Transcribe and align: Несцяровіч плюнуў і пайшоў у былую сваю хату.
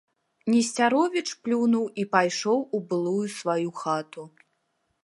Несцяровіч 0.51 1.23
плюнуў 1.47 1.85
і 2.05 2.07
пайшоў 2.17 2.65
у 2.79 2.81
былую 2.89 3.23
сваю 3.39 3.69
хату. 3.83 4.29